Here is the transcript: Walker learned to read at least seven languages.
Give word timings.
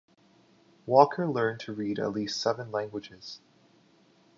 Walker 0.87 1.27
learned 1.27 1.59
to 1.59 1.73
read 1.75 1.99
at 1.99 2.11
least 2.11 2.41
seven 2.41 2.71
languages. 2.71 3.39